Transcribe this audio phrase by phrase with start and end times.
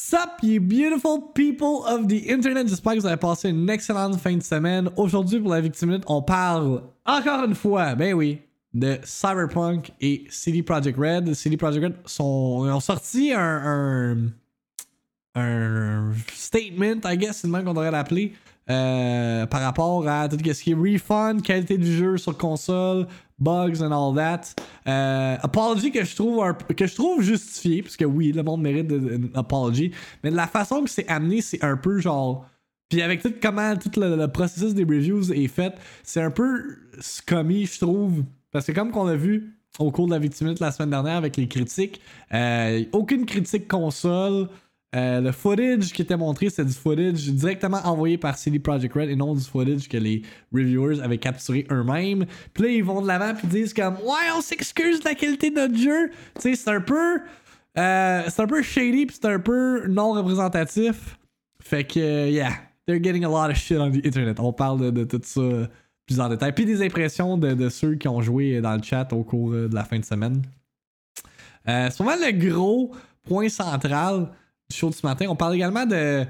[0.00, 2.68] Sup, you beautiful people of the internet?
[2.68, 4.88] J'espère que vous avez passé une excellente fin de semaine.
[4.96, 8.38] Aujourd'hui, pour la Victime Minute, on parle encore une fois, ben oui,
[8.72, 11.34] de Cyberpunk et CD Projekt Red.
[11.34, 14.20] CD Projekt Red sont, ont sorti un,
[15.34, 18.34] un, un statement, I guess, c'est le même qu'on devrait l'appeler,
[18.70, 23.06] euh, par rapport à tout ce qui est refund, qualité du jeu sur console,
[23.38, 24.54] bugs and all that.
[24.86, 28.90] Euh, apology que je trouve que je trouve justifié parce que oui, le monde mérite
[28.90, 29.92] une apology,
[30.22, 32.46] mais de la façon que c'est amené, c'est un peu genre
[32.88, 37.66] puis avec tout comment tout le, processus des reviews est fait, c'est un peu scummy,
[37.66, 40.90] je trouve, parce que comme qu'on a vu au cours de la victime la semaine
[40.90, 42.00] dernière avec les critiques,
[42.32, 44.48] euh, aucune critique console.
[44.96, 49.10] Euh, le footage qui était montré, c'est du footage directement envoyé par CD Projekt Red
[49.10, 52.24] et non du footage que les reviewers avaient capturé eux-mêmes.
[52.54, 55.50] Puis là, ils vont de l'avant puis disent comme Ouais, on s'excuse de la qualité
[55.50, 56.08] de notre jeu.
[56.36, 57.20] Tu sais, c'est un peu.
[57.76, 61.18] Euh, c'est un peu shady puis c'est un peu non représentatif.
[61.62, 62.52] Fait que, yeah,
[62.86, 64.40] they're getting a lot of shit on the internet.
[64.40, 65.68] On parle de, tout ça
[66.06, 66.52] plus en détail.
[66.54, 69.84] Puis des impressions de, ceux qui ont joué dans le chat au cours de la
[69.84, 70.40] fin de semaine.
[71.68, 72.92] Euh, c'est le gros
[73.24, 74.30] point central
[74.72, 75.26] show de ce matin.
[75.28, 76.24] On parle également de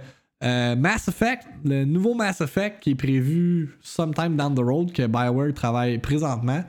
[0.44, 5.06] euh, Mass Effect, le nouveau Mass Effect qui est prévu sometime down the road, que
[5.06, 6.62] BioWare travaille présentement.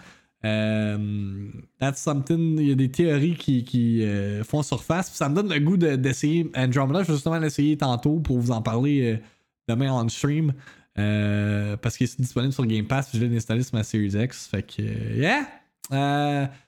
[0.46, 1.48] Euh,
[1.80, 2.58] that's something.
[2.60, 5.12] Il y a des théories qui, euh, font surface.
[5.14, 7.04] Ça me donne le goût d'essayer Andromeda.
[7.04, 9.20] Je vais justement l'essayer tantôt pour vous en parler
[9.68, 10.54] demain en stream.
[10.96, 13.12] parce qu'il est disponible sur Game Pass.
[13.14, 14.48] Je l'ai installé sur ma Series X.
[14.48, 15.46] Fait que, yeah.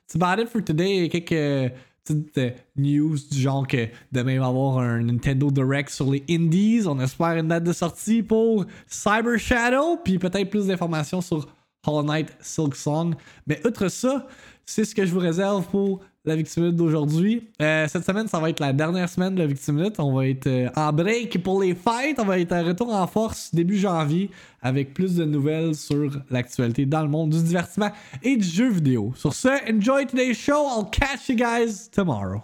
[0.06, 1.10] it's about it for today.
[1.10, 5.90] Quelques petite euh, news du genre que demain il va y avoir un Nintendo Direct
[5.90, 6.84] sur les Indies.
[6.88, 11.48] On espère une date de sortie pour Cyber Shadow, puis peut-être plus d'informations sur
[11.86, 13.16] Hollow Knight Silk Song.
[13.48, 14.28] Mais outre ça,
[14.66, 17.50] c'est ce que je vous réserve pour la Victime d'aujourd'hui.
[17.62, 20.48] Euh, cette semaine, ça va être la dernière semaine de la Victime On va être
[20.48, 22.20] euh, en break pour les fêtes.
[22.20, 24.30] On va être à retour en force début janvier
[24.62, 29.14] avec plus de nouvelles sur l'actualité dans le monde du divertissement et du jeu vidéo.
[29.16, 30.68] Sur ce, enjoy today's show.
[30.68, 32.44] I'll catch you guys tomorrow.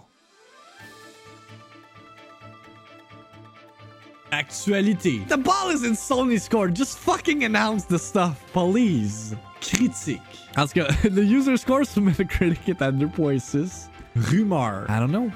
[4.30, 5.20] Actualité.
[5.28, 6.74] The ball is in Sony's court.
[6.74, 9.34] Just fucking announce the stuff, please.
[9.60, 10.20] Critique.
[10.56, 13.88] En tout cas, le user score sur Metacritic est à 2.6.
[14.16, 14.86] Rumeur.
[14.88, 15.30] I don't know.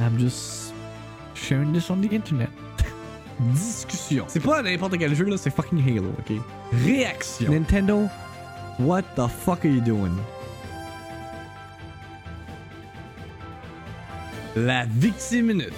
[0.00, 0.72] I'm just
[1.34, 2.50] sharing this on the internet.
[3.52, 4.24] Discussion.
[4.28, 6.36] C'est pas n'importe quel jeu là, c'est fucking Halo, ok?
[6.84, 7.50] Réaction.
[7.50, 8.08] Nintendo,
[8.78, 10.12] what the fuck are you doing?
[14.56, 15.72] La Victime Minute.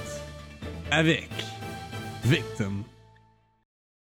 [0.90, 1.30] Avec
[2.24, 2.84] Victim.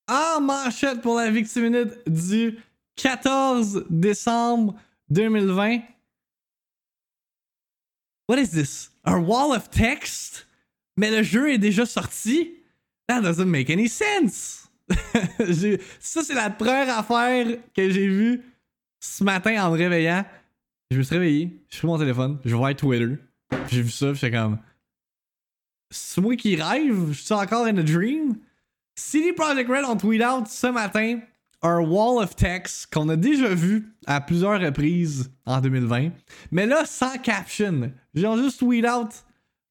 [0.08, 2.58] En manchette pour la Victime Minute du
[2.96, 4.74] 14 décembre
[5.10, 5.80] 2020.
[8.28, 8.90] What is this?
[9.04, 10.46] A wall of text?
[10.96, 12.52] Mais le jeu est déjà sorti?
[13.08, 14.68] That doesn't make any sense!
[16.00, 18.42] ça, c'est la première affaire que j'ai vue
[19.00, 20.24] ce matin en me réveillant.
[20.90, 23.16] Je me suis réveillé, j'ai pris mon téléphone, je vois Twitter,
[23.68, 24.58] j'ai vu ça, j'étais comme.
[25.90, 27.12] C'est moi qui rêve?
[27.12, 28.36] Je suis encore in a dream?
[28.94, 31.20] CD Projekt Red ont tweet out ce matin
[31.64, 36.10] un wall of text qu'on a déjà vu à plusieurs reprises en 2020.
[36.52, 37.90] Mais là, sans caption.
[38.14, 39.24] J'ai juste tweet out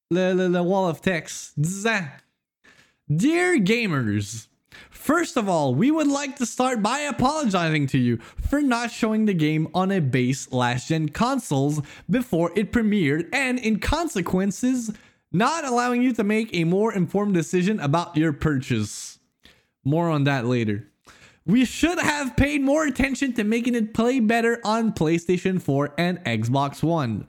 [0.10, 2.08] le, le, le wall of text disant
[3.08, 4.48] Dear gamers,
[4.90, 9.26] First of all, we would like to start by apologizing to you for not showing
[9.26, 14.92] the game on a base last gen consoles before it premiered and in consequences
[15.32, 19.20] not allowing you to make a more informed decision about your purchase.
[19.84, 20.88] More on that later.
[21.46, 26.24] We should have paid more attention to making it play better on PlayStation 4 and
[26.24, 27.28] Xbox One.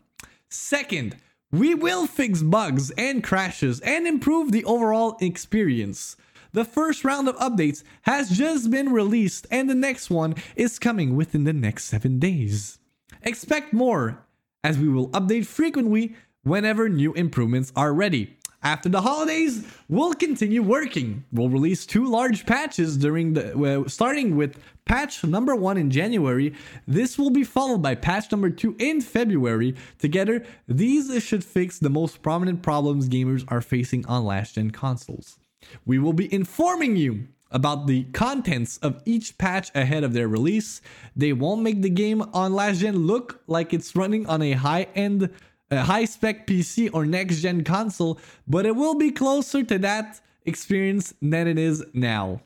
[0.48, 1.16] Second,
[1.50, 6.16] we will fix bugs and crashes and improve the overall experience.
[6.52, 11.16] The first round of updates has just been released, and the next one is coming
[11.16, 12.78] within the next seven days.
[13.22, 14.24] Expect more,
[14.62, 16.14] as we will update frequently
[16.44, 18.36] whenever new improvements are ready.
[18.64, 21.22] After the holidays, we'll continue working.
[21.30, 26.54] We'll release two large patches during the well, starting with patch number 1 in January.
[26.86, 29.74] This will be followed by patch number 2 in February.
[29.98, 35.38] Together, these should fix the most prominent problems gamers are facing on last gen consoles.
[35.84, 40.80] We will be informing you about the contents of each patch ahead of their release.
[41.14, 44.88] They won't make the game on last gen look like it's running on a high
[44.94, 45.28] end
[45.70, 50.20] a high spec PC or next gen console, but it will be closer to that
[50.44, 52.40] experience than it is now.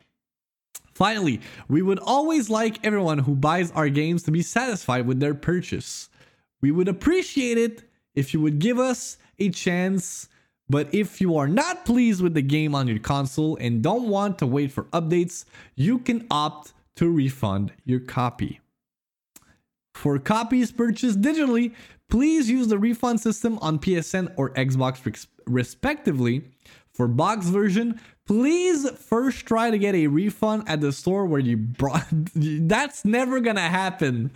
[0.94, 5.34] Finally, we would always like everyone who buys our games to be satisfied with their
[5.34, 6.08] purchase.
[6.60, 7.84] We would appreciate it
[8.14, 10.28] if you would give us a chance
[10.68, 14.38] But if you are not pleased with the game on your console and don't want
[14.38, 15.44] to wait for updates,
[15.74, 18.60] you can opt to refund your copy.
[19.98, 21.74] For copies purchased digitally,
[22.08, 26.44] please use the refund system on PSN or Xbox respectively.
[26.94, 31.56] For box version, please first try to get a refund at the store where you
[31.56, 32.06] brought.
[32.34, 34.30] That's never gonna happen.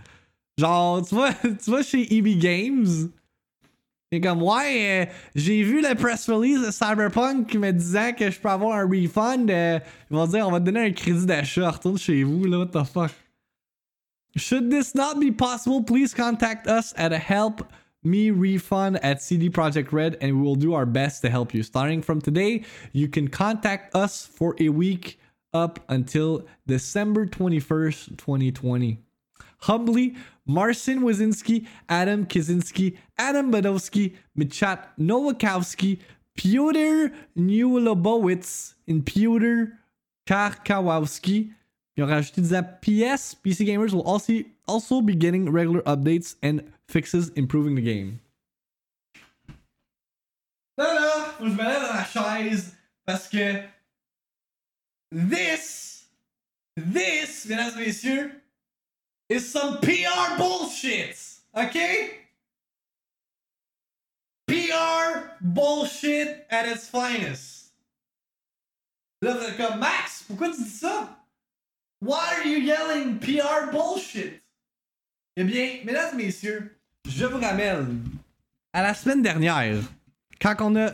[0.58, 3.12] Genre, tu vois, tu vois chez EB Games,
[4.12, 8.40] c'est comme, ouais, euh, j'ai vu le press release de Cyberpunk me disant que je
[8.40, 9.48] peux avoir un refund.
[9.48, 9.78] euh,
[10.10, 11.70] ils vont dire, on va te donner un crédit d'achat.
[11.70, 13.12] Retourne chez vous, là, what the fuck.
[14.36, 17.70] Should this not be possible, please contact us at a help
[18.02, 21.62] me refund at CD Projekt Red and we will do our best to help you.
[21.62, 25.20] Starting from today, you can contact us for a week
[25.54, 28.98] up until December 21st, 2020.
[29.58, 36.00] Humbly, Marcin Wazinski, Adam Kaczynski, Adam Badowski, Michat Nowakowski,
[36.36, 39.74] Piotr Newlobowitz, and Piotr
[40.26, 41.52] Karkawowski.
[41.96, 44.32] Ils ont rajouté disant PS, PC gamers will also,
[44.66, 48.18] also be getting regular updates and fixes improving the game.
[50.78, 52.74] Là, là, faut que je me lève dans la chaise
[53.04, 53.62] parce que
[55.10, 56.08] this,
[56.76, 58.42] this, mesdames et messieurs,
[59.28, 61.16] is some PR bullshit.
[61.54, 62.22] Okay?
[64.46, 67.74] PR bullshit at its finest.
[69.20, 71.21] Là, vous êtes comme Max, pourquoi tu dis ça?
[72.02, 74.42] Why are you yelling PR bullshit?
[75.36, 76.76] Eh bien, mesdames messieurs,
[77.08, 78.02] je vous ramène
[78.72, 79.78] à la semaine dernière,
[80.40, 80.90] quand on a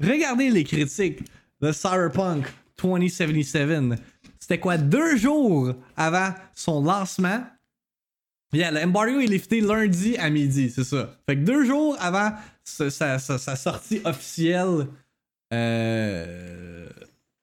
[0.00, 1.20] regardé les critiques
[1.60, 2.52] de Cyberpunk
[2.82, 4.00] 2077.
[4.40, 7.46] C'était quoi, deux jours avant son lancement?
[8.52, 11.16] Yeah, l'embargo est lifté lundi à midi, c'est ça.
[11.26, 12.32] Fait que deux jours avant
[12.64, 14.88] sa sortie officielle
[15.54, 16.88] euh,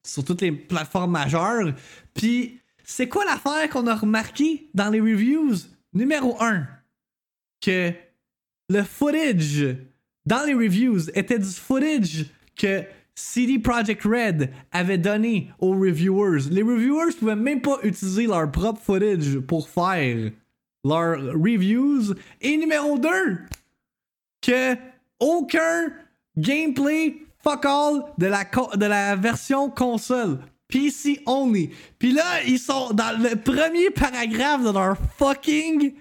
[0.05, 1.73] sur toutes les plateformes majeures.
[2.13, 2.59] Puis,
[2.89, 5.55] c'est quoi l'affaire qu'on a remarqué dans les reviews?
[5.93, 6.65] Numéro 1,
[7.61, 7.91] que
[8.69, 9.75] le footage
[10.25, 12.25] dans les reviews était du footage
[12.55, 16.49] que CD Projekt Red avait donné aux reviewers.
[16.49, 20.31] Les reviewers pouvaient même pas utiliser leur propre footage pour faire
[20.85, 22.13] leurs reviews.
[22.41, 23.09] Et numéro 2,
[24.41, 24.75] que
[25.19, 25.91] aucun
[26.37, 30.39] gameplay fuck all de la, co- de la version console.
[30.67, 31.69] PC only.
[31.97, 35.93] Puis là, ils sont dans le premier paragraphe de leur fucking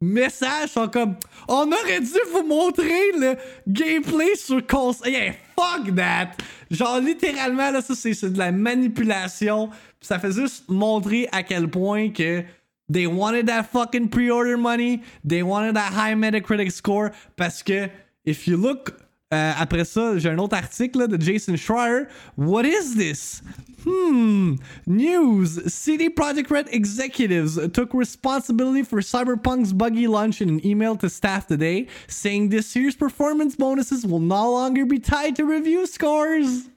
[0.00, 0.70] message.
[0.70, 1.16] Sont comme
[1.46, 3.36] On aurait dû vous montrer le
[3.66, 5.10] gameplay sur console.
[5.10, 6.32] Yeah, fuck that.
[6.70, 9.70] Genre, littéralement, là, ça, c'est de la manipulation.
[10.00, 12.42] Ça fait juste montrer à quel point que.
[12.90, 15.02] They wanted that fucking pre-order money.
[15.22, 17.10] They wanted that high Metacritic score.
[17.36, 17.90] Parce que,
[18.24, 18.94] if you look,
[19.32, 22.06] euh, après ça, j'ai un autre article de Jason Schreier.
[22.36, 23.42] What is this?
[23.84, 24.56] Hmm.
[24.86, 25.60] News.
[25.66, 31.46] CD Projekt Red executives took responsibility for Cyberpunk's buggy launch in an email to staff
[31.46, 36.68] today, saying this year's performance bonuses will no longer be tied to review scores.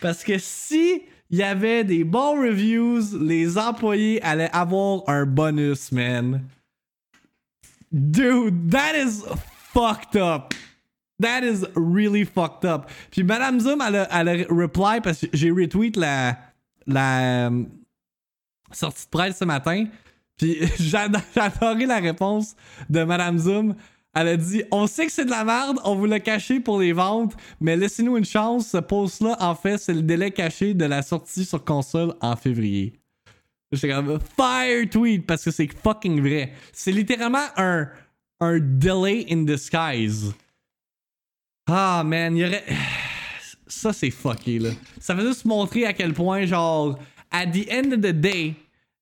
[0.00, 5.92] Parce que si il y avait des bons reviews, les employés allaient avoir un bonus,
[5.92, 6.48] man.
[7.92, 9.24] Dude, that is
[9.72, 10.54] fucked up.
[11.20, 12.90] That is really fucked up.
[13.10, 16.38] Puis Madame Zoom, elle a, elle a reply parce que j'ai retweet la,
[16.86, 17.64] la euh,
[18.72, 19.86] sortie de presse ce matin.
[20.36, 22.54] Puis j'ado- j'ai adoré la réponse
[22.88, 23.74] de Madame Zoom.
[24.14, 26.78] Elle a dit On sait que c'est de la merde, on vous l'a caché pour
[26.80, 28.68] les ventes, mais laissez-nous une chance.
[28.68, 32.94] Ce post-là, en fait, c'est le délai caché de la sortie sur console en février.
[33.70, 36.52] J'étais comme fire tweet parce que c'est fucking vrai.
[36.72, 37.88] C'est littéralement un,
[38.40, 40.32] un delay in disguise.
[41.70, 42.64] Ah man, il y aurait.
[43.66, 44.70] Ça c'est fucké là.
[44.98, 46.98] Ça veut juste montrer à quel point, genre,
[47.30, 48.54] at the end of the day,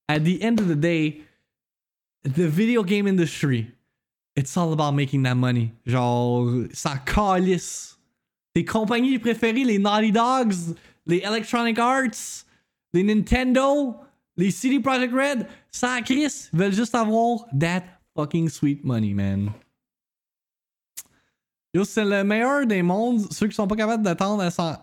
[0.08, 1.22] at the end of the day,
[2.24, 3.68] the video game industry,
[4.34, 5.70] it's all about making that money.
[5.86, 7.96] Genre, ça calisse.
[8.54, 10.74] Tes compagnies préférées, les Naughty Dogs,
[11.06, 12.44] les Electronic Arts,
[12.92, 13.94] les Nintendo,
[14.36, 17.84] les CD Projekt Red, ça crisse, veulent juste avoir that
[18.16, 19.52] fucking sweet money, man.
[21.84, 23.26] C'est le meilleur des mondes.
[23.32, 24.76] Ceux qui sont pas capables d'attendre à s'en-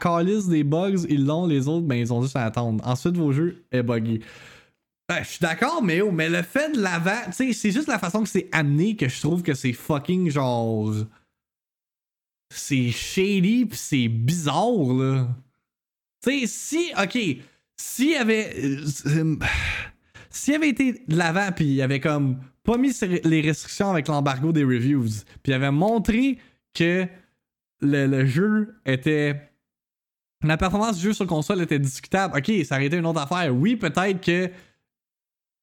[0.00, 1.46] calissent des bugs, ils l'ont.
[1.46, 2.82] Les autres, ben, ils ont juste à attendre.
[2.86, 4.20] Ensuite, vos jeux est buggy.
[5.08, 7.98] Ben, je suis d'accord, mais mais le fait de l'avant, tu sais, c'est juste la
[7.98, 10.92] façon que c'est amené que je trouve que c'est fucking genre.
[12.52, 15.28] C'est shady pis c'est bizarre, là.
[16.22, 17.18] Tu sais, si, ok,
[17.76, 18.52] s'il y avait.
[18.64, 19.36] euh, euh,
[20.30, 22.92] S'il avait été de l'avant pis il avait comme pas mis
[23.24, 25.08] les restrictions avec l'embargo des reviews,
[25.42, 26.38] puis il avait montré
[26.74, 27.06] que
[27.80, 29.50] le, le jeu était.
[30.42, 32.36] La performance du jeu sur console était discutable.
[32.36, 33.54] Ok, ça aurait été une autre affaire.
[33.54, 34.50] Oui, peut-être que.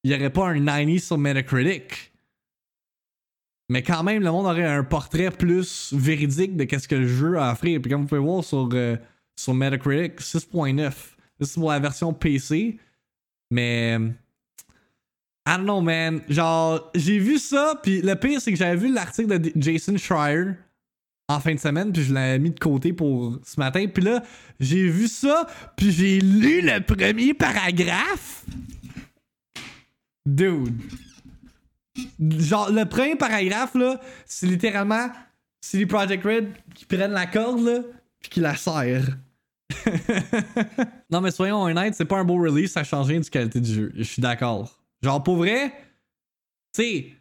[0.05, 2.11] Il n'y aurait pas un 90 sur Metacritic.
[3.69, 7.37] Mais quand même, le monde aurait un portrait plus véridique de qu'est-ce que le jeu
[7.37, 7.79] a offert.
[7.79, 8.97] Puis comme vous pouvez voir sur, euh,
[9.37, 10.91] sur Metacritic, 6.9.
[11.39, 12.77] C'est pour la version PC.
[13.51, 13.97] Mais.
[15.45, 16.21] I don't know, man.
[16.29, 20.53] Genre, j'ai vu ça, puis le pire, c'est que j'avais vu l'article de Jason Schreier
[21.27, 23.85] en fin de semaine, puis je l'avais mis de côté pour ce matin.
[23.87, 24.23] Puis là,
[24.59, 28.45] j'ai vu ça, puis j'ai lu le premier paragraphe.
[30.25, 30.79] Dude.
[32.19, 35.09] Genre, le premier paragraphe, là, c'est littéralement
[35.61, 37.79] CD Project Red qui prennent la corde, là,
[38.21, 39.13] puis qui la serrent.
[41.09, 43.73] non, mais soyons honnêtes, c'est pas un beau release, ça change rien du qualité du
[43.73, 43.91] jeu.
[43.95, 44.82] Je suis d'accord.
[45.03, 45.73] Genre, pour vrai,
[46.73, 47.13] tu sais,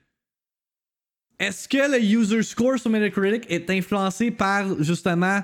[1.41, 5.43] est-ce que le user score sur Metacritic est influencé par justement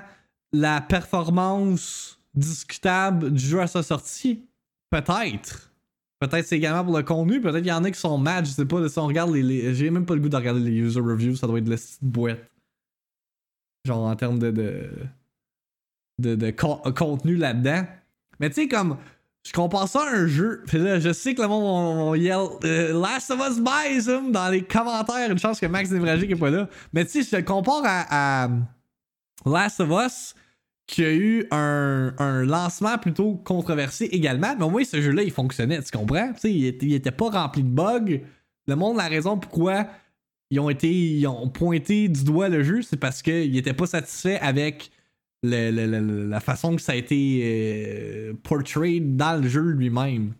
[0.53, 4.47] la performance discutable du jeu à sa sortie?
[4.89, 5.73] Peut-être.
[6.19, 8.51] Peut-être c'est également pour le contenu, peut-être qu'il y en a qui sont mad, je
[8.51, 9.73] sais pas, si on regarde les.
[9.73, 11.77] J'ai même pas le goût de regarder les user reviews, ça doit être de la
[11.77, 12.39] petite boîte.
[13.85, 14.51] Genre en termes de.
[14.51, 14.89] de,
[16.19, 17.85] de, de contenu là-dedans.
[18.39, 18.97] Mais tu sais, comme
[19.45, 20.63] je compare ça à un jeu.
[20.71, 25.31] Je sais que le monde va yell euh, Last of Us buys dans les commentaires.
[25.31, 26.67] Une chance que Max Nevragic est pas là.
[26.93, 28.49] Mais tu sais, je compare à,
[29.45, 30.35] Last of Us
[30.85, 34.55] qui a eu un, lancement plutôt controversé également.
[34.57, 35.81] Mais au moins, ce jeu-là, il fonctionnait.
[35.81, 36.33] Tu comprends?
[36.33, 38.19] Tu sais, il, il, était pas rempli de bugs.
[38.67, 39.87] Le monde, la raison pourquoi
[40.49, 40.91] ils ont été.
[40.91, 44.91] Ils ont pointé du doigt le jeu, c'est parce qu'ils étaient pas satisfaits avec
[45.43, 50.33] la façon que ça a été euh, portrayed dans le jeu lui-même.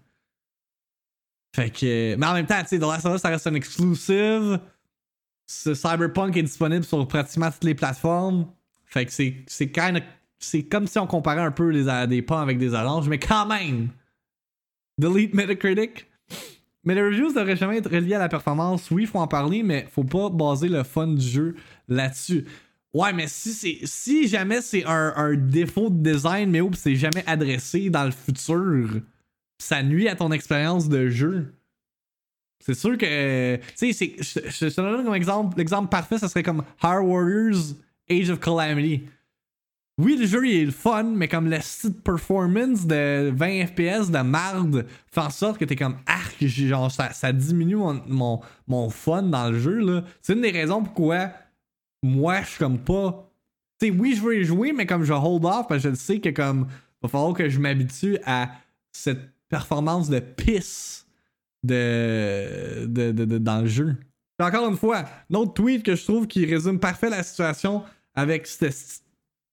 [1.55, 2.15] Fait que.
[2.15, 4.59] Mais en même temps, tu sais, The Last of Us, ça reste un exclusive.
[5.47, 8.47] Ce Cyberpunk est disponible sur pratiquement toutes les plateformes.
[8.85, 9.71] Fait que c'est, c'est
[10.39, 13.45] C'est comme si on comparait un peu les, des pommes avec des oranges, mais quand
[13.45, 13.89] même!
[14.97, 16.07] Delete Metacritic.
[16.83, 18.89] Mais les reviews devraient jamais être reliés à la performance.
[18.91, 21.55] Oui, faut en parler, mais faut pas baser le fun du jeu
[21.87, 22.45] là-dessus.
[22.93, 27.23] Ouais, mais si c'est si jamais c'est un, défaut de design, mais où c'est jamais
[27.27, 29.01] adressé dans le futur,
[29.59, 31.53] ça nuit à ton expérience de jeu.
[32.59, 33.57] C'est sûr que.
[33.77, 35.57] Tu sais, je, te donne comme exemple.
[35.57, 37.75] L'exemple parfait, ça serait comme Hard Warriors
[38.09, 39.03] Age of Calamity.
[39.99, 44.09] Oui, le jeu il est le fun, mais comme le site performance de 20 FPS
[44.09, 48.39] de marde fait en sorte que t'es comme arc, genre ça, ça diminue mon, mon,
[48.65, 49.79] mon, fun dans le jeu.
[49.79, 50.03] là.
[50.21, 51.33] C'est une des raisons pourquoi
[52.03, 53.31] moi, je suis comme pas.
[53.79, 56.19] Tu sais, oui, je veux jouer, mais comme je hold off, parce que je sais
[56.19, 56.67] que comme.
[57.01, 58.51] Va falloir que je m'habitue à
[58.91, 61.07] cette performance de pisse
[61.63, 63.95] de, de, de, dans le jeu.
[64.39, 67.83] encore une fois, autre tweet que je trouve qui résume parfait la situation
[68.15, 69.03] avec cette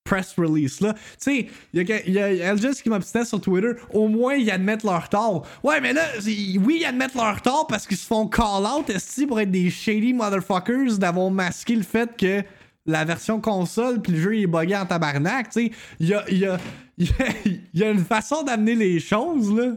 [0.07, 0.95] press release là.
[0.95, 4.51] Tu sais, il y a, y a LGS qui m'obstinait sur Twitter, au moins ils
[4.51, 5.47] admettent leur tort.
[5.63, 9.27] Ouais, mais là, oui, ils admettent leur tort parce qu'ils se font call out esti
[9.27, 12.43] pour être des shady motherfuckers d'avoir masqué le fait que
[12.87, 15.73] la version console puis le jeu il est buggé en tabarnak, tu sais.
[15.99, 16.59] Il y a, y, a,
[17.75, 19.73] y a une façon d'amener les choses là.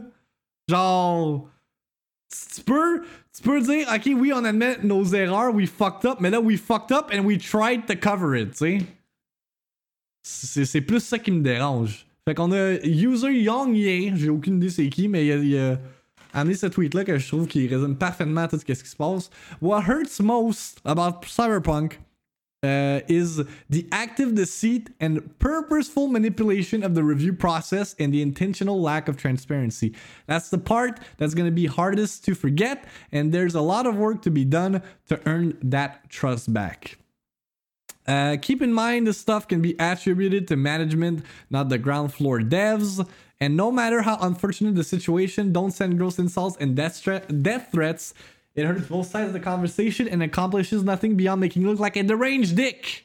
[0.68, 1.50] Genre
[2.54, 3.02] tu peux,
[3.34, 6.56] tu peux dire, ok, oui, on admet nos erreurs, we fucked up, mais là, we
[6.56, 8.86] fucked up and we tried to cover it, tu sais.
[10.22, 12.06] C'est plus ça qui me dérange.
[12.26, 15.78] Fait qu'on a User Ye, j'ai aucune idée c'est qui, mais il a,
[16.32, 19.30] amené ce tweet-là que je trouve qui résume parfaitement tout ce qui se passe.
[19.60, 21.98] What hurts most about Cyberpunk
[22.62, 28.80] uh, is the active deceit and purposeful manipulation of the review process and the intentional
[28.80, 29.94] lack of transparency.
[30.26, 33.96] That's the part that's going to be hardest to forget, and there's a lot of
[33.96, 36.98] work to be done to earn that trust back.
[38.10, 42.40] Uh, keep in mind, this stuff can be attributed to management, not the ground floor
[42.40, 43.06] devs.
[43.40, 47.06] And no matter how unfortunate the situation, don't send gross insults and death,
[47.42, 48.12] death threats.
[48.56, 52.02] It hurts both sides of the conversation and accomplishes nothing beyond making look like a
[52.02, 53.04] deranged dick.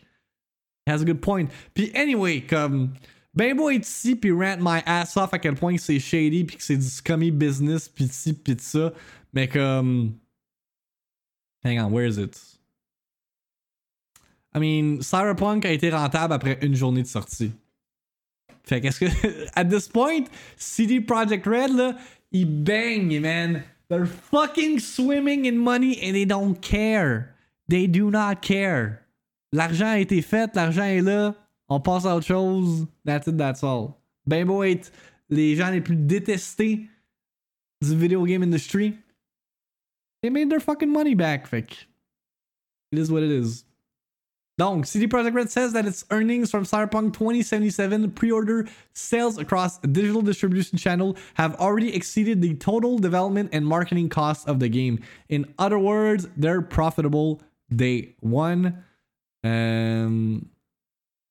[0.88, 1.52] Has a good point.
[1.76, 2.96] Puis anyway, comme.
[3.36, 3.86] Ben beau être
[4.22, 7.32] puis rant my ass off à quel point c'est shady puis que c'est du scummy
[7.32, 8.92] business pis ci pis ça.
[9.34, 10.16] Mais comme.
[11.64, 12.55] Hang on, where is it?
[14.56, 17.52] I mean, Cyberpunk a été rentable après une journée de sortie.
[18.64, 19.50] Fait qu'est-ce que.
[19.56, 20.24] At this point,
[20.56, 21.98] CD Projekt Red, là,
[22.32, 23.64] ils baignent, man.
[23.90, 27.36] They're fucking swimming in money and they don't care.
[27.68, 29.02] They do not care.
[29.52, 31.36] L'argent a été fait, l'argent est là.
[31.68, 32.88] On passe à autre chose.
[33.04, 33.96] That's it, that's all.
[34.26, 34.92] Ben beau être
[35.30, 36.88] les gens les plus détestés
[37.82, 38.96] du video game industry.
[40.22, 41.46] They made their fucking money back.
[41.46, 41.88] Fait
[42.92, 43.66] it is what it is.
[44.58, 50.22] Donc, CD Projekt Red says that its earnings from Cyberpunk 2077 pre-order sales across digital
[50.22, 55.00] distribution channel have already exceeded the total development and marketing costs of the game.
[55.28, 57.42] In other words, they're profitable
[57.76, 58.82] day one.
[59.44, 60.50] Um,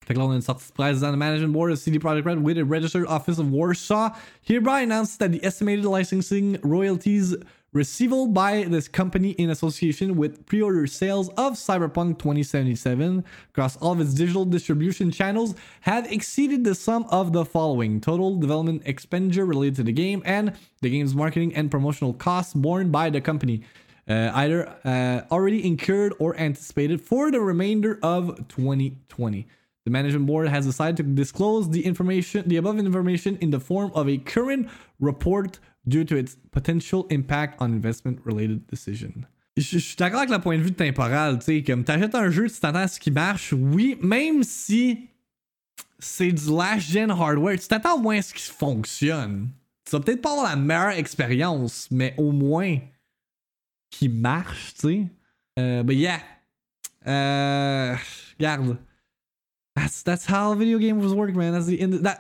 [0.05, 2.65] fait que là, on a une sortie management board of CD Projekt Red with a
[2.65, 7.35] registered office of Warsaw hereby announced that the estimated licensing royalties
[7.75, 14.01] receivable by this company in association with pre-order sales of Cyberpunk 2077 across all of
[14.01, 19.75] its digital distribution channels have exceeded the sum of the following total development expenditure related
[19.75, 23.63] to the game and the game's marketing and promotional costs borne by the company
[24.09, 29.49] uh, either uh, already incurred or anticipated for the remainder of 2020
[29.85, 33.93] the management board has decided to disclose the information, the above information, in the form
[33.95, 39.13] of a current report due to its potential impact on investment-related decisions.
[39.57, 42.31] Je, je suis d'accord avec le point de vue temporal, tu sais, comme t'achètes un
[42.31, 45.09] jeu, tu t'attends à ce qui marche, oui, même si
[45.99, 49.49] c'est du last-gen hardware, tu t'attends au moins à ce qu'il fonctionne.
[49.85, 52.79] Tu vas peut-être pas avoir la meilleure expérience, mais au moins
[53.91, 55.07] qui marche, tu sais.
[55.59, 56.21] Euh, but yeah.
[57.07, 57.95] Euh,
[58.39, 58.79] regarde.
[59.77, 61.63] That's, that's how video games work, man.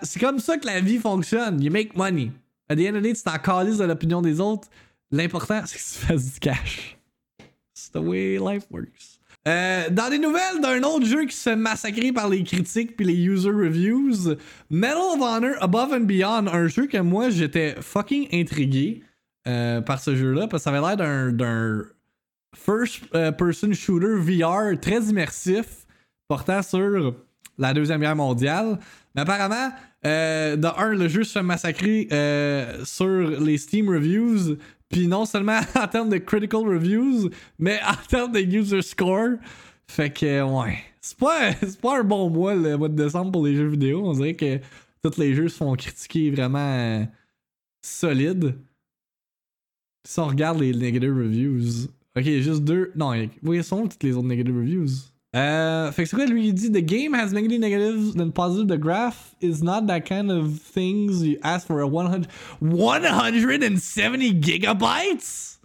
[0.02, 1.61] C'est comme ça que la vie fonctionne.
[1.62, 2.33] You make money.
[2.68, 4.68] At the end of the tu t'en calises de l'opinion des autres.
[5.11, 6.99] L'important, c'est que tu fasses du cash.
[7.75, 9.21] It's the way life works.
[9.47, 13.04] Euh, dans des nouvelles d'un autre jeu qui se fait massacrer par les critiques puis
[13.04, 14.37] les user reviews,
[14.71, 19.02] Medal of Honor Above and Beyond, un jeu que moi j'étais fucking intrigué
[19.47, 21.83] euh, par ce jeu-là parce que ça avait l'air d'un, d'un
[22.56, 23.33] first euh,
[23.75, 25.87] shooter VR très immersif
[26.26, 27.14] portant sur
[27.59, 28.78] la Deuxième Guerre mondiale.
[29.14, 29.71] Mais apparemment,
[30.04, 34.56] euh, de un, le jeu se fait massacrer euh, sur les Steam Reviews.
[34.88, 39.37] Puis non seulement en termes de critical reviews, mais en termes de user score.
[39.88, 40.78] Fait que, ouais.
[41.00, 41.52] C'est pas,
[41.83, 44.02] pas un bon mois, le mois de décembre pour les jeux vidéo.
[44.04, 44.59] On dirait que
[45.02, 47.04] tous les jeux se font critiquer vraiment euh,
[47.83, 48.59] solides.
[50.07, 51.88] Si on regarde les negative reviews.
[52.16, 52.92] Ok, juste deux.
[52.94, 55.13] Non, oui, sont toutes les autres negative reviews?
[55.35, 58.68] Euh, fait que c'est quoi lui il dit The game has many negatives than positive.
[58.68, 62.29] The graph is not that kind of things you ask for a 100
[62.61, 65.59] 170 gigabytes?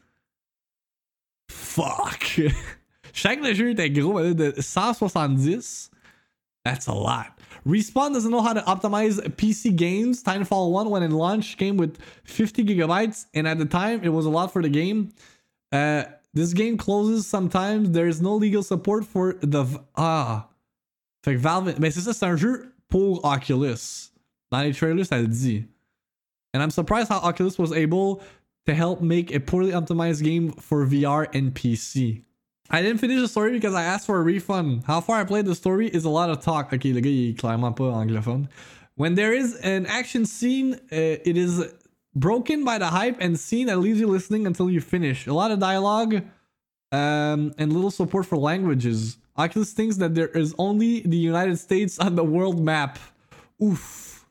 [1.49, 2.39] Fuck.
[3.13, 5.91] Chaque le jeu était gros, de 170.
[6.65, 7.39] That's a lot.
[7.67, 10.23] Respawn doesn't know how to optimize PC games.
[10.23, 14.25] Titanfall 1 when it launched came with 50 gigabytes, and at the time it was
[14.25, 15.11] a lot for the game.
[15.71, 17.91] Uh, this game closes sometimes.
[17.91, 19.65] There is no legal support for the.
[19.95, 20.47] Ah.
[21.23, 21.75] Fait que Valve.
[21.79, 24.11] Mais c'est ça, c'est un jeu pour Oculus.
[24.51, 25.65] Dans les trailers, ça le dit.
[26.53, 28.21] And I'm surprised how Oculus was able
[28.65, 32.23] to help make a poorly optimized game for VR and PC.
[32.71, 34.83] I didn't finish the story because I asked for a refund.
[34.85, 36.71] How far I played the story is a lot of talk.
[36.71, 38.47] Ok, le gars, il est clairement pas anglophone.
[38.95, 41.63] When there is an action scene, uh, it is
[42.19, 45.27] broken by the hype and scene that leaves you listening until you finish.
[45.27, 46.15] A lot of dialogue
[46.91, 49.17] um, and little support for languages.
[49.37, 52.99] Oculus thinks that there is only the United States on the world map.
[53.63, 54.25] Oof.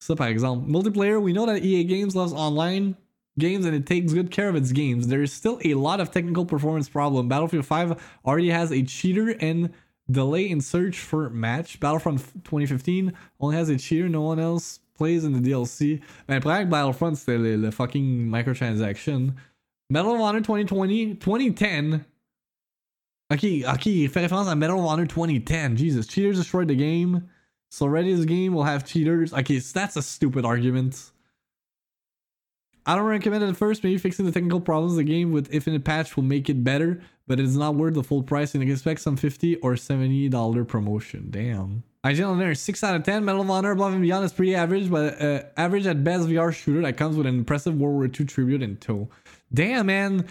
[0.00, 2.96] So, par exemple, multiplayer, we know that EA Games loves online
[3.38, 5.08] games and it takes good care of its games.
[5.08, 7.28] There is still a lot of technical performance problem.
[7.28, 9.72] Battlefield 5 already has a cheater and
[10.10, 11.80] delay in search for match.
[11.80, 16.00] Battlefront 2015 only has a cheater, no one else plays in the DLC.
[16.28, 19.34] Mais le problème avec Battlefront, c'était le, le, fucking microtransaction.
[19.90, 22.00] Medal of Honor 2020, 2010.
[23.32, 25.76] Ok, ok, il fait référence à Medal of Honor 2010.
[25.76, 27.22] Jesus, cheaters destroyed the game.
[27.70, 29.32] So already this game will have cheaters.
[29.32, 31.12] Okay, so that's a stupid argument.
[32.84, 33.84] I don't recommend it at first.
[33.84, 37.00] Maybe fixing the technical problems of the game with infinite patch will make it better,
[37.26, 40.68] but it's not worth the full price and you can expect some 50 or $70
[40.68, 41.28] promotion.
[41.30, 41.84] Damn.
[42.04, 43.24] IGN on there, 6 out of 10.
[43.24, 46.52] Medal of Honor above and beyond is pretty average, but uh, average at best VR
[46.52, 49.08] shooter that comes with an impressive World War II tribute in tow.
[49.54, 50.26] Damn, man.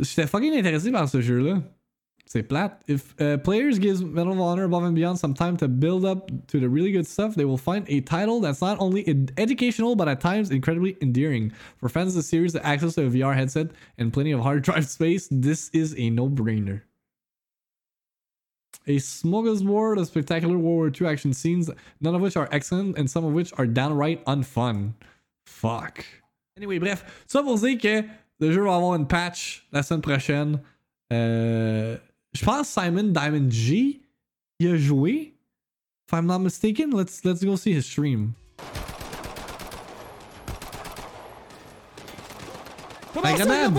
[0.00, 1.60] J'étais fucking intéressé par ce jeu-là.
[2.24, 2.70] C'est plate.
[2.86, 6.30] If uh, players give Medal of Honor above and beyond some time to build up
[6.48, 9.96] to the really good stuff, they will find a title that's not only ed- educational
[9.96, 11.50] but at times incredibly endearing.
[11.78, 14.62] For fans of the series, the access to a VR headset and plenty of hard
[14.62, 16.82] drive space, this is a no-brainer.
[18.88, 21.70] A smorgasbord of spectacular World War II action scenes,
[22.00, 24.94] none of which are excellent and some of which are downright unfun.
[25.46, 26.04] Fuck.
[26.56, 28.02] Anyway, bref, ça pour dire que
[28.40, 30.60] le jeu va avoir une patch la semaine prochaine.
[31.12, 31.98] Euh,
[32.32, 34.00] je pense Simon Diamond G
[34.58, 35.34] il a joué.
[36.06, 38.34] If I'm not mistaken, let's let's go see his stream.
[43.22, 43.74] La grenade!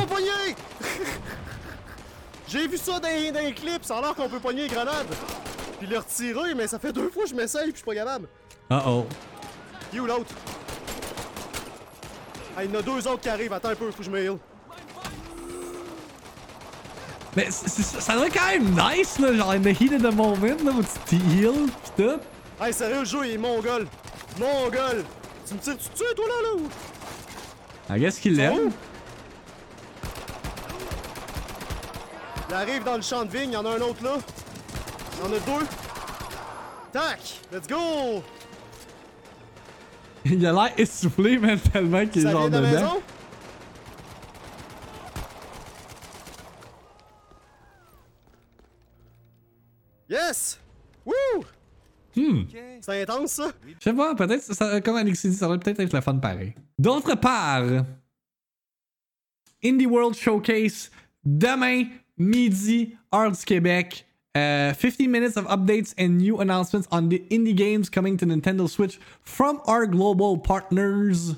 [2.52, 5.08] J'ai vu ça dans, dans les clips, ça a l'air qu'on peut pogner les grenades.
[5.78, 7.94] Puis le retirer, mais ça fait deux fois que je m'essaye puis je suis pas
[7.94, 8.28] capable.
[8.72, 9.06] Uh oh.
[9.94, 10.34] Il est où l'autre?
[12.58, 14.10] Ah, il y en a deux autres qui arrivent, attends un peu, faut que je
[14.10, 14.38] me heal.
[17.36, 20.42] Mais ça doit être quand même nice, là, genre in the heat of the moment,
[20.42, 22.20] là, où tu te heal, pis tout.
[22.60, 23.88] Hey, sérieux, le jeu, il est mongol.
[24.40, 25.06] Mongol!
[25.48, 27.96] Tu me tires-tu dessus, toi, là, là, ou?
[27.96, 28.72] I guess qu'il l'aime.
[32.50, 34.18] Il arrive dans le champ de vigne, il y en a un autre là.
[35.14, 35.66] Il y en a deux.
[36.92, 37.20] Tac!
[37.52, 38.24] Let's go!
[40.26, 42.82] Il a l'air essoufflé, man, tellement qu'il est genre de la dedans.
[42.82, 43.02] maison?
[50.10, 50.60] Yes!
[51.06, 51.44] Woo!
[52.16, 52.44] Hmm.
[52.82, 53.52] C'est intense, ça?
[53.80, 56.54] Je sais pas, peut-être, ça- comme Alexis dit, ça va peut-être être le fun pareil.
[56.78, 57.86] D'autre part,
[59.64, 60.90] Indie World Showcase,
[61.24, 61.84] demain,
[62.20, 64.06] midi, heure du Québec.
[64.36, 68.70] Uh, 50 minutes of updates and new announcements on the indie games coming to Nintendo
[68.70, 71.36] Switch from our global partners.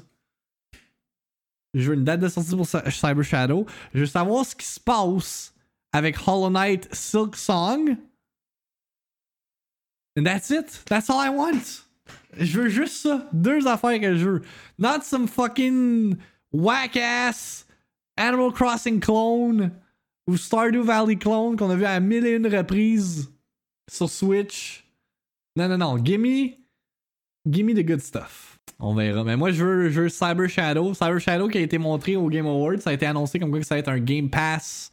[1.74, 3.66] Je veux une date de sortie pour Cyber Shadow.
[3.94, 5.54] Je veux savoir ce qui se passe
[5.94, 7.98] avec Hollow Knight Silk Song.
[10.18, 10.84] And that's it.
[10.88, 11.84] That's all I want.
[12.38, 13.30] Je veux juste ça.
[13.32, 14.42] Deux affaires que je veux.
[14.78, 16.18] Not some fucking
[16.52, 17.66] whack ass
[18.18, 19.72] Animal Crossing clone
[20.28, 23.32] ou Stardew Valley clone qu'on a vu à mille et une reprises
[23.90, 24.86] sur Switch.
[25.56, 25.98] Non, non, non.
[25.98, 26.54] Gimme.
[27.50, 28.60] Gimme the good stuff.
[28.80, 29.24] On verra.
[29.24, 30.94] Mais moi, je veux, je veux Cyber Shadow.
[30.94, 32.80] Cyber Shadow qui a été montré au Game Awards.
[32.80, 34.92] Ça a été annoncé comme quoi que ça va être un Game Pass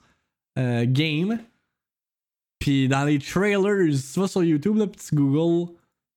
[0.59, 1.39] euh, game.
[2.59, 5.73] Puis dans les trailers, tu vas sur YouTube, là, tu Google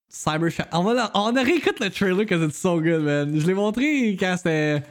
[0.10, 0.70] Cyber Shadow.
[0.74, 3.40] On, va on a réécoute le trailer because it's so good, man.
[3.40, 4.84] Je l'ai montré quand c'était.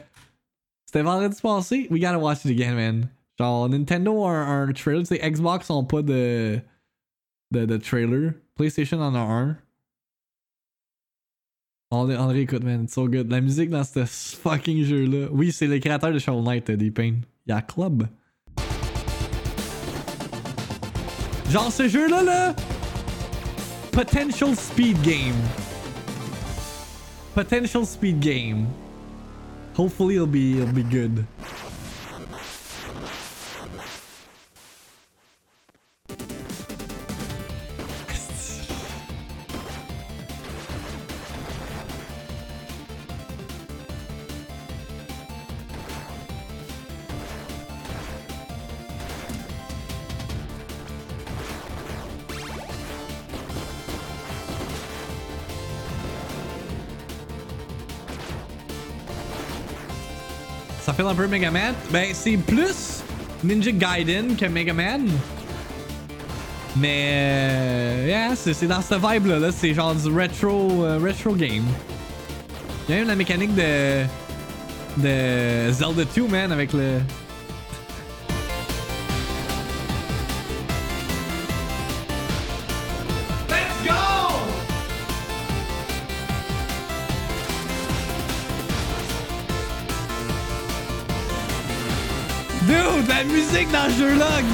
[0.85, 1.87] C'était vendredi passé.
[1.89, 3.09] We gotta watch it again, man.
[3.41, 4.99] Genre, Nintendo a un, trailer.
[4.99, 6.59] Tu sais, Xbox ont pas de,
[7.49, 8.33] de, trailer.
[8.53, 9.57] PlayStation en a un.
[11.89, 12.83] On, on réécoute, man.
[12.83, 13.31] It's so good.
[13.31, 15.29] La musique dans ce fucking jeu-là.
[15.31, 17.15] Oui, c'est le créateur de Shovel Knight, euh, des Pain.
[17.47, 18.07] Il y a Club.
[21.49, 22.55] Genre ce jeu-là, là.
[23.91, 25.33] Potential Speed Game.
[27.33, 28.67] Potential Speed Game.
[29.75, 31.25] Hopefully it'll be it'll be good.
[61.07, 61.73] Un peu Mega Man?
[61.89, 63.01] Ben, c'est plus
[63.43, 65.07] Ninja Gaiden que Mega Man.
[66.77, 69.39] Mais, euh, yeah, c'est dans cette vibe-là.
[69.39, 69.51] Là.
[69.51, 71.65] C'est genre du retro, euh, retro game.
[72.87, 74.03] Il y a même la mécanique de,
[74.97, 76.99] de Zelda 2, man, avec le.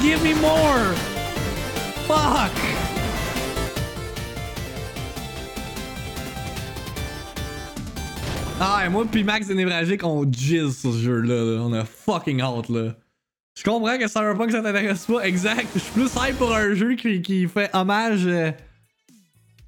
[0.02, 0.94] Give me more!
[2.06, 2.52] Fuck!
[8.60, 11.56] Ah, et moi puis Max et Névragique, on jizz sur ce jeu-là.
[11.56, 11.62] là.
[11.62, 12.94] On a fucking hâte, là.
[13.56, 15.68] Je comprends que Cyberpunk ça t'intéresse pas, exact.
[15.74, 18.26] Je suis plus hype pour un jeu qui, qui fait hommage.
[18.26, 18.50] euh,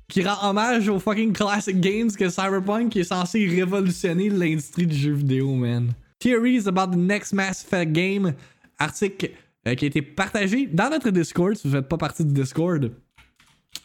[0.09, 4.97] qui rend hommage aux fucking classic games que Cyberpunk qui est censé révolutionner l'industrie du
[4.97, 5.93] jeu vidéo, man.
[6.19, 8.35] Theories about the next Mass Effect game.
[8.79, 9.31] Article
[9.66, 11.55] euh, qui a été partagé dans notre Discord.
[11.55, 12.90] Si vous faites pas partie du Discord,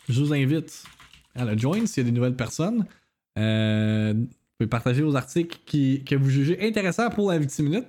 [0.09, 0.83] je vous invite
[1.35, 2.85] à le join s'il y a des nouvelles personnes.
[3.37, 7.85] Euh, vous pouvez partager vos articles qui, que vous jugez intéressants pour la Victiminute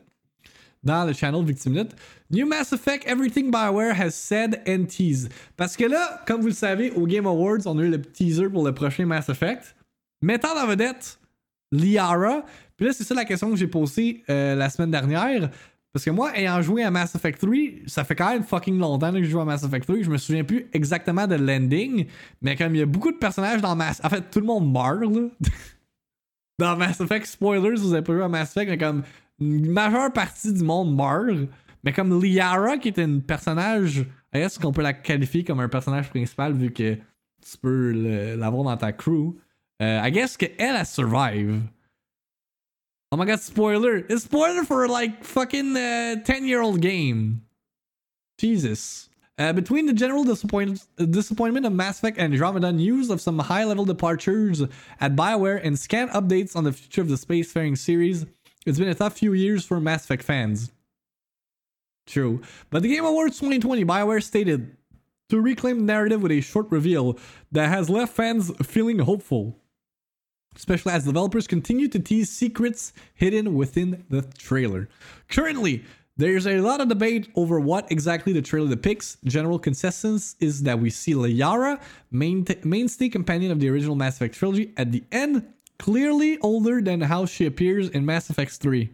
[0.83, 1.90] dans le channel Victiminute.
[2.31, 5.31] New Mass Effect, Everything Bioware has said and teased.
[5.57, 8.49] Parce que là, comme vous le savez, au Game Awards, on a eu le teaser
[8.49, 9.77] pour le prochain Mass Effect.
[10.22, 11.18] Mettant en vedette
[11.72, 12.44] Liara.
[12.77, 15.51] Puis là, c'est ça la question que j'ai posée euh, la semaine dernière.
[15.96, 17.54] Parce que moi, ayant joué à Mass Effect 3,
[17.87, 20.02] ça fait quand même fucking longtemps que je joue à Mass Effect 3.
[20.02, 22.04] Je me souviens plus exactement de l'ending.
[22.42, 23.98] Mais comme il y a beaucoup de personnages dans Mass...
[24.04, 25.28] En fait, tout le monde meurt, là.
[26.59, 29.04] dans Mass Effect, spoilers, vous avez pas joué à Mass Effect, mais comme
[29.40, 31.48] une majeure partie du monde meurt.
[31.82, 34.04] Mais comme Liara, qui est une personnage,
[34.35, 38.76] est-ce qu'on peut la qualifier comme un personnage principal vu que tu peux l'avoir dans
[38.76, 39.35] ta crew?
[39.80, 41.62] Euh, I guess qu'elle, elle survive.
[43.12, 43.97] Oh my god, spoiler!
[43.97, 47.42] It's spoiler for like fucking 10 year old game.
[48.38, 49.09] Jesus.
[49.38, 53.85] Uh, between the general disappoint- disappointment of Mass Effect Andromeda, news of some high level
[53.85, 54.62] departures
[54.99, 58.25] at BioWare, and scant updates on the future of the spacefaring series,
[58.64, 60.73] it's been a tough few years for Mass Effect fans.
[62.07, 62.40] True.
[62.71, 64.75] But the Game Awards 2020, BioWare stated
[65.29, 67.19] to reclaim the narrative with a short reveal
[67.53, 69.59] that has left fans feeling hopeful.
[70.57, 74.88] Especially as developers continue to tease secrets hidden within the trailer.
[75.29, 75.85] Currently,
[76.16, 79.19] there's a lot of debate over what exactly the trailer depicts.
[79.25, 81.79] General consensus is that we see Liara,
[82.11, 85.47] main mainstay companion of the original Mass Effect trilogy, at the end,
[85.79, 88.88] clearly older than how she appears in Mass Effect 3.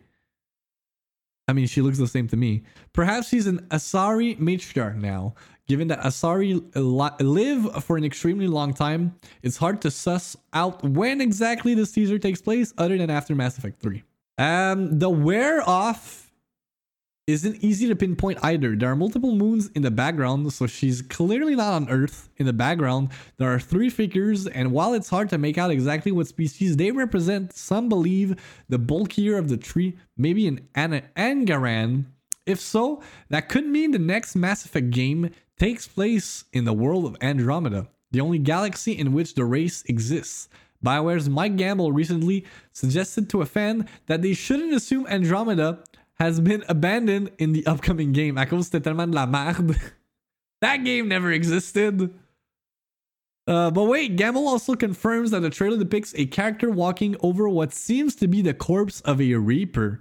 [1.48, 2.62] I mean, she looks the same to me.
[2.92, 5.34] Perhaps she's an Asari matriarch now.
[5.68, 11.20] Given that Asari live for an extremely long time, it's hard to suss out when
[11.20, 14.02] exactly the teaser takes place other than after Mass Effect 3.
[14.38, 16.21] Um, the wear off
[17.26, 18.74] isn't easy to pinpoint either.
[18.74, 22.28] There are multiple moons in the background, so she's clearly not on Earth.
[22.38, 26.10] In the background, there are three figures, and while it's hard to make out exactly
[26.10, 28.34] what species they represent, some believe
[28.68, 32.06] the bulkier of the tree, maybe an An- Angaran.
[32.44, 37.06] If so, that could mean the next Mass Effect game takes place in the world
[37.06, 40.48] of Andromeda, the only galaxy in which the race exists.
[40.84, 45.84] BioWare's Mike Gamble recently suggested to a fan that they shouldn't assume Andromeda
[46.18, 49.76] has been abandoned in the upcoming game à cause c'était tellement de la merde.
[50.60, 52.12] that game never existed.
[53.48, 57.72] Uh, but wait, Gamble also confirms that the trailer depicts a character walking over what
[57.72, 60.00] seems to be the corpse of a Reaper.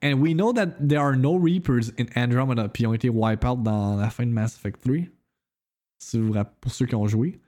[0.00, 3.62] And we know that there are no Reapers in Andromeda, puis ont été wiped out
[3.64, 5.08] dans la fin de Mass Effect 3.
[5.98, 7.38] Si vous, pour ceux qui ont joué.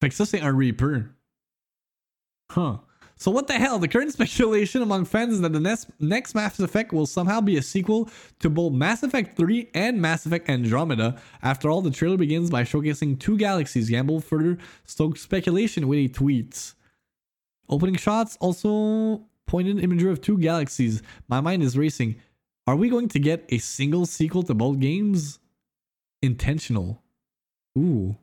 [0.00, 1.10] Fait que ça, c'est un Reaper.
[2.56, 2.78] Huh.
[3.20, 3.78] So what the hell?
[3.78, 7.58] The current speculation among fans is that the next, next Mass Effect will somehow be
[7.58, 11.20] a sequel to both Mass Effect 3 and Mass Effect Andromeda.
[11.42, 13.90] After all, the trailer begins by showcasing two galaxies.
[13.90, 14.56] Gamble further
[14.86, 16.72] stoked speculation with a tweet.
[17.68, 21.02] Opening shots also pointed imagery of two galaxies.
[21.28, 22.16] My mind is racing.
[22.66, 25.40] Are we going to get a single sequel to both games?
[26.22, 27.02] Intentional.
[27.76, 28.16] Ooh.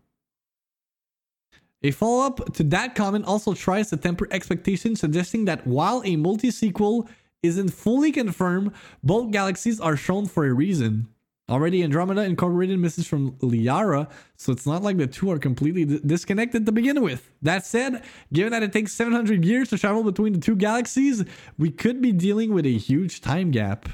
[1.84, 6.16] A follow up to that comment also tries to temper expectations, suggesting that while a
[6.16, 7.08] multi sequel
[7.44, 8.72] isn't fully confirmed,
[9.04, 11.08] both galaxies are shown for a reason.
[11.50, 16.02] Already, Andromeda incorporated messages from Liara, so it's not like the two are completely d-
[16.06, 17.30] disconnected to begin with.
[17.42, 21.24] That said, given that it takes 700 years to travel between the two galaxies,
[21.58, 23.88] we could be dealing with a huge time gap.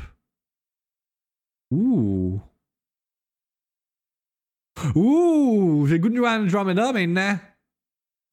[1.71, 2.41] Ooh.
[4.95, 7.39] Ooh, j'ai goût de jouer à Andromeda maintenant.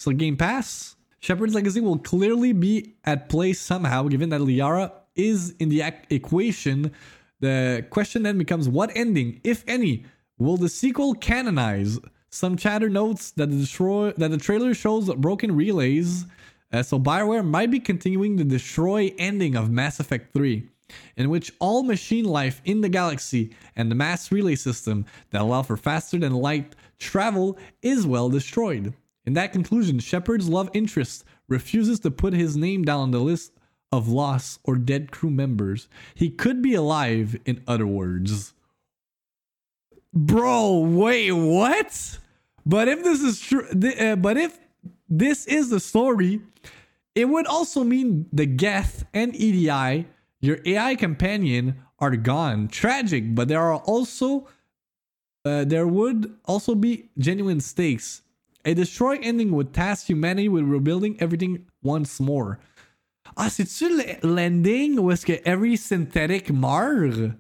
[0.01, 5.51] So Game Pass, Shepard's Legacy will clearly be at play somehow, given that Liara is
[5.59, 6.93] in the equation.
[7.41, 10.07] The question then becomes what ending, if any,
[10.39, 11.99] will the sequel canonize?
[12.31, 16.25] Some chatter notes that the destroy that the trailer shows broken relays,
[16.73, 20.67] uh, so Bioware might be continuing the destroy ending of Mass Effect 3,
[21.19, 25.61] in which all machine life in the galaxy and the mass relay system that allow
[25.61, 28.95] for faster than light travel is well destroyed.
[29.31, 33.53] In that conclusion, Shepard's love interest refuses to put his name down on the list
[33.93, 35.87] of lost or dead crew members.
[36.17, 38.55] He could be alive, in other words.
[40.13, 42.19] Bro, wait, what?
[42.67, 43.69] But if this is true,
[44.01, 44.59] uh, but if
[45.09, 46.41] this is the story,
[47.15, 50.07] it would also mean the Geth and EDI,
[50.41, 52.67] your AI companion, are gone.
[52.67, 54.49] Tragic, but there are also
[55.45, 58.23] uh, there would also be genuine stakes
[58.65, 62.59] a destroy ending would task humanity with rebuilding everything once more.
[63.37, 63.89] Ah, c'est-tu
[64.23, 67.33] l'ending où est-ce que every synthetic meurt?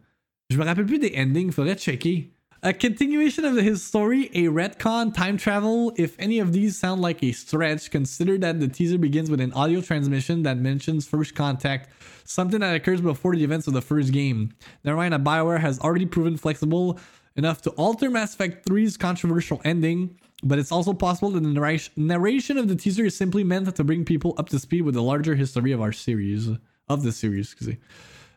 [0.50, 2.30] Je me rappelle plus des endings, faudrait checker.
[2.62, 5.94] A continuation of his story, a retcon, time travel.
[5.96, 9.52] If any of these sound like a stretch, consider that the teaser begins with an
[9.54, 11.88] audio transmission that mentions first contact,
[12.24, 14.52] something that occurs before the events of the first game.
[14.84, 16.98] Never mind that BioWare has already proven flexible
[17.34, 20.18] enough to alter Mass Effect 3's controversial ending.
[20.42, 24.04] But it's also possible that the narration of the teaser is simply meant to bring
[24.04, 26.48] people up to speed with the larger history of our series,
[26.88, 27.52] of the series.
[27.52, 27.78] Excuse me.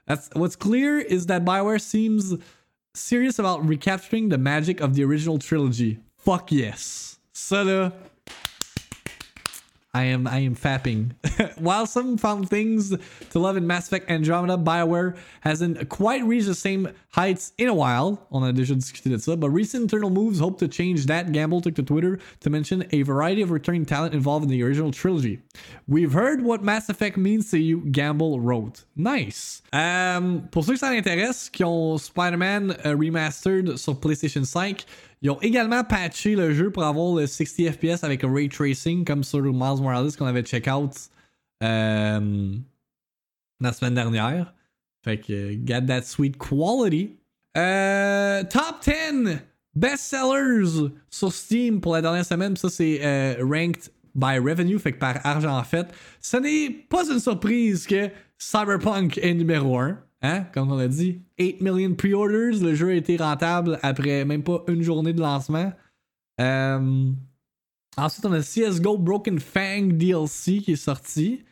[0.05, 2.35] That's what's clear is that Bioware seems
[2.93, 5.99] serious about recapturing the magic of the original trilogy.
[6.17, 7.19] Fuck yes.
[7.31, 7.93] So
[9.95, 11.11] I am I am fapping.
[11.59, 12.95] While some found things
[13.29, 17.75] to love in Mass Effect Andromeda, BioWare hasn't quite reached the same heights in a
[17.75, 18.25] while.
[18.31, 21.31] On a déjà discuté de ça, but recent internal moves hope to change that.
[21.31, 24.91] Gamble took to Twitter to mention a variety of returning talent involved in the original
[24.91, 25.41] trilogy.
[25.87, 28.85] We've heard what Mass Effect means to you, Gamble wrote.
[28.95, 29.61] Nice.
[29.71, 34.85] Um, pour ceux que ça qui ont Spider-Man uh, Remastered sur PlayStation 5,
[35.23, 39.23] ils ont également patché le jeu pour avoir le 60 FPS avec ray tracing, comme
[39.23, 40.91] sur Miles Morales qu'on avait check out
[41.63, 42.53] euh,
[43.61, 44.53] la semaine dernière.
[45.01, 47.15] Fait que, get that sweet quality.
[47.55, 49.37] Euh, top 10
[49.73, 52.57] bestsellers sur Steam pour la dernière semaine.
[52.57, 55.87] Ça, c'est euh, ranked by revenue, fait que par argent en fait.
[56.19, 59.97] Ce n'est pas une surprise que Cyberpunk est numéro 1.
[60.23, 60.45] Hein?
[60.53, 62.63] Comme on a dit, 8 million pre-orders.
[62.63, 65.73] Le jeu a été rentable après même pas une journée de lancement.
[66.39, 67.11] Euh,
[67.97, 71.43] ensuite, on a CSGO Broken Fang DLC qui est sorti.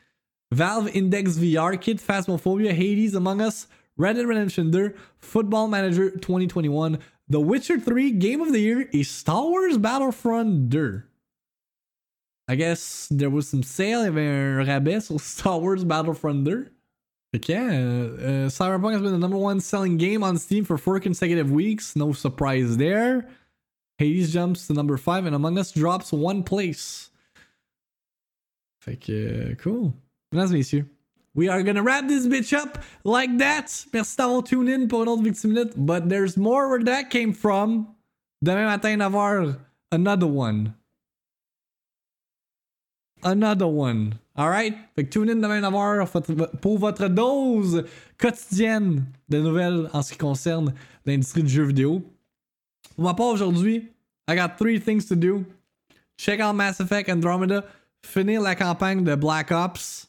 [0.51, 6.97] Valve Index VR Kit, Phasmophobia, Hades, Among Us, Red Dead Redemption 2, Football Manager 2021,
[7.29, 11.03] The Witcher 3, Game of the Year et Star Wars Battlefront 2.
[12.49, 16.43] I guess there was some sale, il y avait un rabais sur Star Wars Battlefront
[16.43, 16.69] 2.
[17.33, 20.99] Okay, uh, uh, Cyberpunk has been the number one selling game on Steam for four
[20.99, 21.95] consecutive weeks.
[21.95, 23.29] No surprise there.
[23.97, 27.09] Hades jumps to number five, and Among Us drops one place.
[28.81, 29.93] Fait que, cool.
[30.33, 30.85] Mesdames messieurs,
[31.33, 33.85] we are gonna wrap this bitch up like that.
[33.93, 35.73] Merci d'avoir tuned in pour une autre Victim Minute.
[35.77, 37.95] But there's more where that came from.
[38.43, 39.57] Demain matin, 9h,
[39.91, 40.73] another one.
[43.23, 44.13] Another one.
[44.37, 44.75] Alright?
[44.95, 47.83] Fait que tune in demain 9h pour votre dose
[48.17, 50.73] quotidienne de nouvelles en ce qui concerne
[51.05, 52.01] l'industrie du jeu vidéo.
[52.95, 53.89] Pour ma part aujourd'hui,
[54.27, 55.45] I got three things to do.
[56.17, 57.65] Check out Mass Effect Andromeda,
[58.03, 60.07] finir la campagne de Black Ops,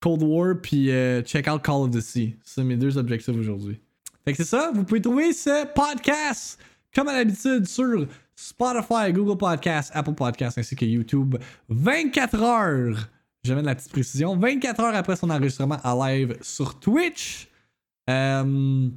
[0.00, 2.36] Cold War, puis euh, check out Call of the Sea.
[2.44, 3.80] C'est mes deux objectifs aujourd'hui.
[4.24, 6.58] Fait que c'est ça, vous pouvez trouver ce podcast
[6.94, 11.36] comme à l'habitude sur Spotify, Google Podcasts, Apple Podcasts ainsi que YouTube
[11.68, 13.08] 24 heures.
[13.44, 14.36] J'amène la petite précision.
[14.36, 17.48] 24 heures après son enregistrement à live sur Twitch.
[18.08, 18.88] Euh,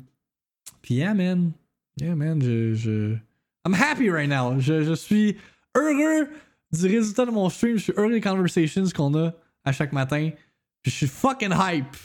[0.81, 1.51] Puis yeah, man.
[1.99, 2.41] Yeah, man.
[2.41, 3.15] Je, je...
[3.65, 4.59] I'm happy right now.
[4.59, 5.37] Je, je suis
[5.75, 6.29] heureux
[6.71, 7.77] du résultat de mon stream.
[7.77, 9.33] Je suis heureux des conversations qu'on a
[9.65, 10.29] à chaque matin.
[10.81, 11.97] Puis je suis fucking hype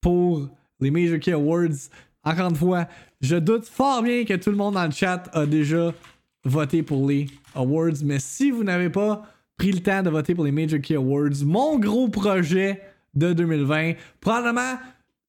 [0.00, 0.48] pour
[0.80, 1.88] les Major Key Awards.
[2.22, 2.86] Encore une fois,
[3.20, 5.94] je doute fort bien que tout le monde dans le chat a déjà
[6.44, 8.02] voter pour les awards.
[8.04, 9.26] Mais si vous n'avez pas
[9.56, 12.80] pris le temps de voter pour les Major Key Awards, mon gros projet
[13.14, 14.78] de 2020, probablement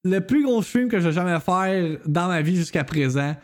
[0.04, 3.36] le plus gros stream que j'ai jamais faire dans ma vie jusqu'à présent.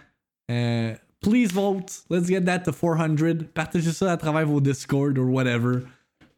[0.49, 2.03] Euh, please vote.
[2.09, 3.45] Let's get that to 400.
[3.53, 5.83] Partagez ça à travers vos Discord or whatever.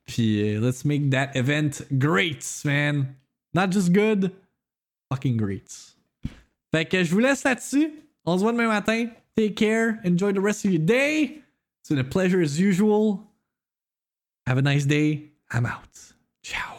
[0.06, 3.08] Puis euh, let's make that event great, man.
[3.54, 4.32] Not just good,
[5.12, 5.96] fucking great.
[6.74, 7.92] Fait que je vous laisse là-dessus.
[8.26, 9.08] On se voit demain matin.
[9.40, 10.02] Take care.
[10.04, 11.42] Enjoy the rest of your day.
[11.80, 13.24] It's been a pleasure as usual.
[14.46, 15.30] Have a nice day.
[15.50, 15.98] I'm out.
[16.44, 16.79] Ciao.